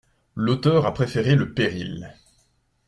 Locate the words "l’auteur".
0.35-0.87